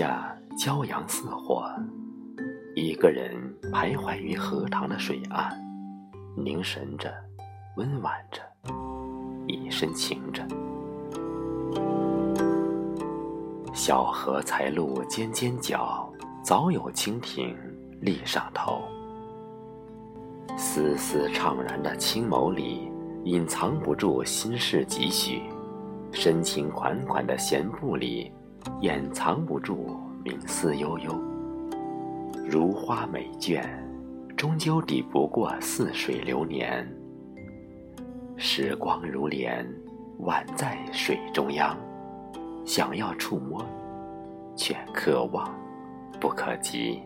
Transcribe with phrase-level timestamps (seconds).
[0.00, 1.70] 下骄阳似火，
[2.74, 3.36] 一个人
[3.70, 5.52] 徘徊于荷塘的水岸，
[6.34, 7.12] 凝神着，
[7.76, 8.40] 温婉着，
[9.46, 10.42] 以身情着。
[13.74, 16.10] 小荷才露尖尖角，
[16.42, 17.54] 早有蜻蜓
[18.00, 18.80] 立上头。
[20.56, 22.90] 丝丝怅然的青眸里，
[23.24, 25.42] 隐藏不住心事几许；
[26.10, 28.32] 深情款款的闲步里，
[28.80, 31.12] 掩藏不住冥思悠悠。
[32.48, 33.62] 如花美眷，
[34.36, 36.86] 终究抵不过似水流年。
[38.36, 39.66] 时光如莲，
[40.20, 41.76] 宛在水中央。
[42.64, 43.64] 想要触摸，
[44.54, 45.52] 却可望
[46.20, 47.02] 不可及。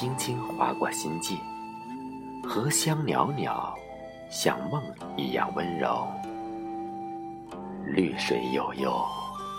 [0.00, 1.34] 轻轻划过心界；
[2.42, 3.74] 荷香袅袅，
[4.30, 4.82] 像梦
[5.14, 6.08] 一样温柔。
[7.84, 8.98] 绿水悠悠，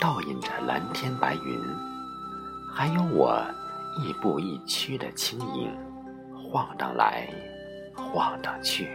[0.00, 1.60] 倒映着蓝天白云，
[2.74, 3.40] 还有我。
[4.04, 5.70] 亦步亦趋的轻影，
[6.50, 7.28] 晃荡来，
[7.94, 8.88] 晃荡去。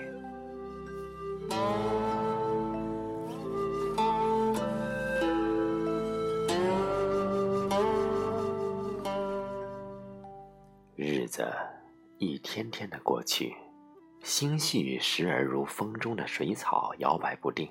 [11.37, 11.55] 的
[12.17, 13.55] 一天天的过去，
[14.23, 17.69] 心绪时而如风中的水草摇摆不定，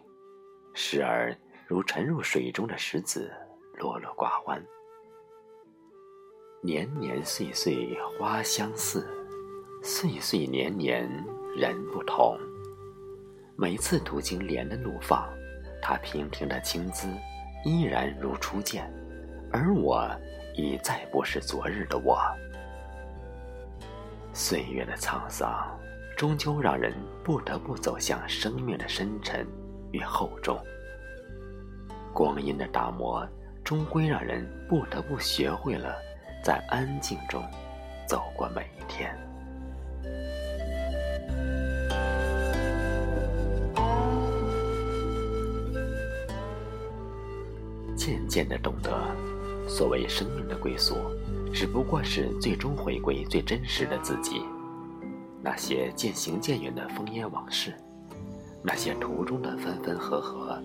[0.72, 1.36] 时而
[1.67, 3.28] 如沉入水中的石子
[3.75, 4.64] 落落寡欢。
[6.62, 9.05] 年年岁岁花相似，
[9.83, 11.11] 岁岁年年
[11.56, 12.39] 人不同。
[13.56, 15.28] 每次途经莲的怒放，
[15.83, 17.09] 它平平的青姿
[17.64, 18.89] 依然如初见，
[19.50, 20.09] 而我
[20.55, 22.16] 已再不是昨日的我。
[24.38, 25.50] 岁月的沧桑，
[26.14, 26.92] 终究让人
[27.24, 29.47] 不得不走向生命的深沉
[29.92, 30.58] 与厚重。
[32.12, 33.26] 光阴的打磨，
[33.64, 35.96] 终归让人不得不学会了。
[36.44, 37.42] 在安静中
[38.06, 39.19] 走过每一天，
[47.96, 48.92] 渐渐的懂得，
[49.66, 50.94] 所谓生命的归宿，
[51.56, 54.43] 只不过是最终回归最真实的自己。
[55.43, 57.75] 那些渐行渐远的烽烟往事，
[58.62, 60.62] 那些途中的分分合合，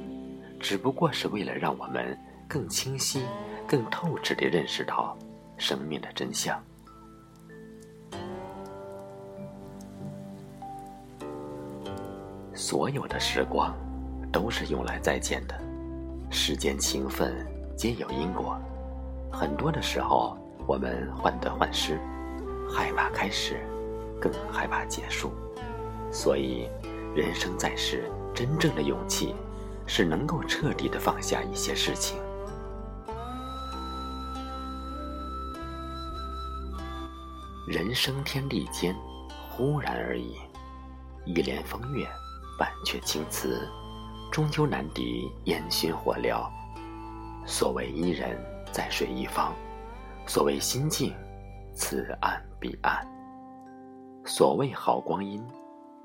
[0.60, 3.24] 只不过是为了让我们更清晰、
[3.66, 5.18] 更透彻地认识到。
[5.58, 6.60] 生命的真相。
[12.54, 13.74] 所有的时光，
[14.32, 15.56] 都是用来再见的。
[16.32, 17.48] 世间情分
[17.78, 18.60] 皆有因果，
[19.32, 20.36] 很多的时候，
[20.72, 22.00] 我们患得患失，
[22.74, 23.60] 害怕开始，
[24.22, 25.34] 更害怕结束。
[26.10, 26.70] 所以，
[27.14, 29.36] 人生在世，真正的勇气，
[29.86, 32.18] 是能够彻底的放下一些事情。
[37.68, 38.96] 人生天地间，
[39.50, 40.38] 忽然而已。
[41.26, 42.08] 一帘风月，
[42.58, 43.68] 半阙青词，
[44.32, 46.48] 终究难敌烟熏火燎。
[47.46, 48.40] 所谓伊人，
[48.72, 49.52] 在水一方；
[50.34, 51.14] 所谓心境，
[51.76, 53.06] 此岸彼岸。
[54.24, 55.46] 所谓好光阴，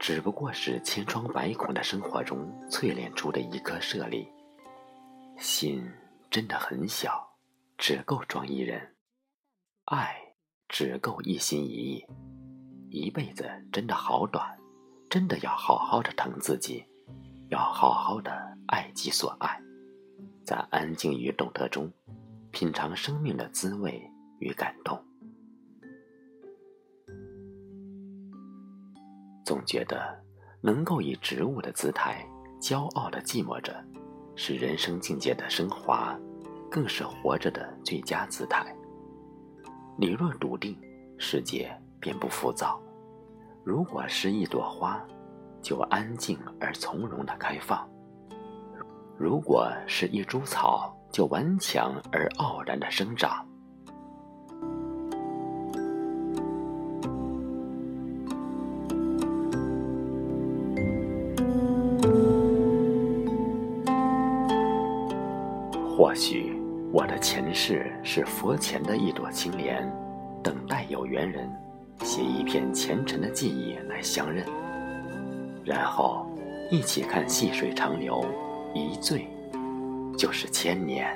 [0.00, 4.26] 只不过是千疮百孔的生活中淬炼出的一颗舍利。
[5.38, 5.88] 心
[6.28, 7.24] 真的很小，
[7.78, 8.96] 只够装一人。
[9.84, 10.16] 爱。
[10.68, 12.06] 只够一心一意，
[12.90, 14.44] 一辈子真的好短，
[15.08, 16.84] 真的要好好的疼自己，
[17.50, 18.32] 要好好的
[18.66, 19.62] 爱己所爱，
[20.44, 21.88] 在安静与懂得中，
[22.50, 24.02] 品尝生命的滋味
[24.38, 25.00] 与感动。
[29.44, 30.20] 总觉得
[30.60, 32.26] 能够以植物的姿态
[32.60, 33.72] 骄傲的寂寞着，
[34.34, 36.18] 是人生境界的升华，
[36.68, 38.74] 更是活着的最佳姿态。
[39.96, 40.76] 你若笃定，
[41.16, 42.76] 世界便不浮躁；
[43.64, 45.00] 如果是一朵花，
[45.62, 47.88] 就安静而从容的开放；
[49.16, 53.45] 如果是一株草，就顽强而傲然的生长。
[65.96, 66.54] 或许
[66.92, 69.90] 我的前世是佛前的一朵青莲
[70.44, 71.50] 等待有缘人
[72.02, 74.44] 携一片前尘的记忆来相认。
[75.64, 76.26] 然后
[76.70, 78.22] 一起看细水长流
[78.74, 79.26] 一醉
[80.18, 81.10] 就是千年。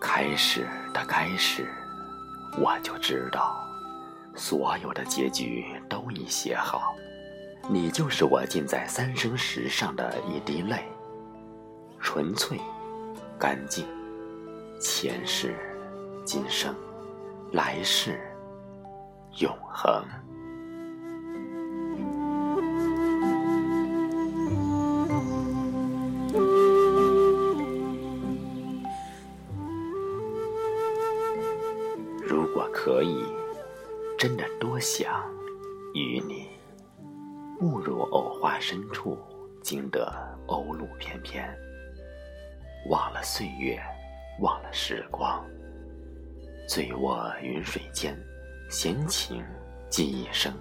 [0.00, 0.64] 开始
[0.94, 1.68] 的开始
[2.56, 3.65] 我就知道
[4.36, 6.94] 所有的结局都已写好。
[7.68, 10.84] 你就是我浸在三生石上的一滴泪，
[11.98, 12.60] 纯粹、
[13.38, 13.84] 干净，
[14.80, 15.56] 前世、
[16.24, 16.72] 今生、
[17.50, 18.20] 来世，
[19.38, 20.04] 永恒。
[37.66, 39.18] 误入藕花深处，
[39.60, 40.08] 惊得
[40.46, 41.44] 鸥鹭翩翩。
[42.88, 43.76] 忘了岁月，
[44.40, 45.44] 忘了时光，
[46.68, 48.16] 醉卧云水间，
[48.70, 49.44] 闲情
[49.90, 50.52] 寄一生，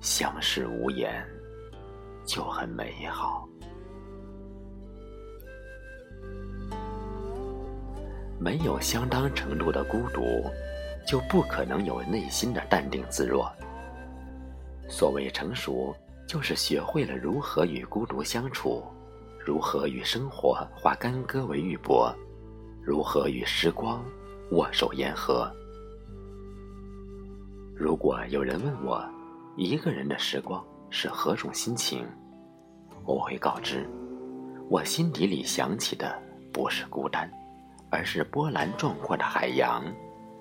[0.00, 1.22] 相视无言，
[2.24, 3.46] 就很美好。
[8.40, 10.22] 没有相当程度的孤独。
[11.06, 13.48] 就不可能有内心的淡定自若。
[14.88, 15.94] 所谓成熟，
[16.26, 18.82] 就是学会了如何与孤独相处，
[19.38, 22.14] 如何与生活化干戈为玉帛，
[22.82, 24.04] 如何与时光
[24.50, 25.50] 握手言和。
[27.74, 29.04] 如果有人问我，
[29.56, 32.06] 一个人的时光是何种心情，
[33.04, 33.88] 我会告知，
[34.68, 36.20] 我心底里想起的
[36.52, 37.30] 不是孤单，
[37.90, 39.84] 而是波澜壮阔的海洋。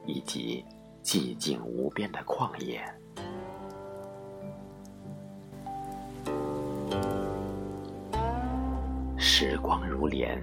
[0.08, 0.64] 以及
[1.02, 2.80] 寂静无边的旷野，
[9.38, 10.42] 时光如莲，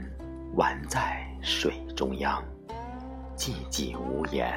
[0.54, 2.44] 宛在水中央，
[3.34, 4.52] 寂寂无言。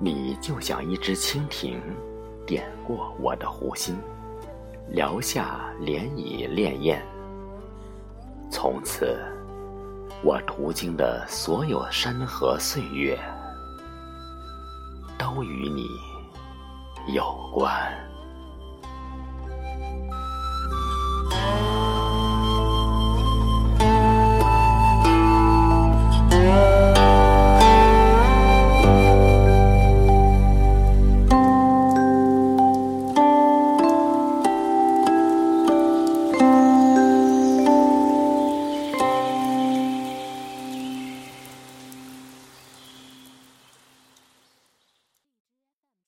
[0.00, 1.80] 你就像一只蜻蜓，
[2.44, 3.96] 点过我的湖心，
[4.88, 6.98] 撩下涟漪潋滟。
[8.50, 9.16] 从此。
[10.24, 13.16] 我途经的所有山河岁月，
[15.16, 15.86] 都与你
[17.14, 17.22] 有
[17.54, 17.70] 关。